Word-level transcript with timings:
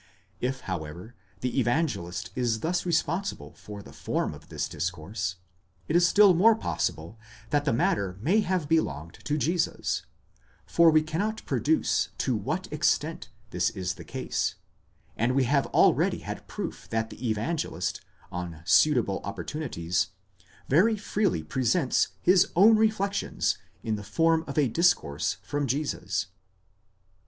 If 0.39 0.61
however 0.61 1.13
the 1.41 1.59
Evangelist 1.59 2.31
is 2.33 2.61
thus 2.61 2.87
responsible 2.87 3.53
for 3.53 3.83
the 3.83 3.93
form 3.93 4.33
of 4.33 4.49
this 4.49 4.67
discourse, 4.67 5.35
it 5.87 5.95
is 5.95 6.07
still 6.07 6.33
possible 6.55 7.19
that 7.51 7.65
the 7.65 7.71
matter 7.71 8.17
may 8.19 8.39
have 8.39 8.67
be 8.67 8.79
longed 8.79 9.19
to 9.25 9.37
Jesus, 9.37 10.01
but 10.75 10.89
we 10.89 11.03
cannot 11.03 11.45
pronounce 11.45 12.09
to 12.17 12.35
what 12.35 12.67
extent 12.73 13.29
this 13.51 13.69
is 13.69 13.93
the 13.93 14.03
case, 14.03 14.55
and 15.15 15.35
we 15.35 15.43
have 15.43 15.67
already 15.67 16.17
had 16.21 16.47
proof 16.47 16.89
that 16.89 17.11
the 17.11 17.29
Evangelist, 17.29 18.01
on 18.31 18.63
suitable 18.65 19.21
opportunities, 19.23 20.07
very 20.67 20.97
freely 20.97 21.43
presents 21.43 22.07
his 22.23 22.47
own 22.55 22.75
reflections 22.75 23.59
in 23.83 23.97
the 23.97 24.03
form 24.03 24.43
of 24.47 24.57
a 24.57 24.67
discourse 24.67 25.37
from 25.43 25.67
Jesus. 25.67 26.25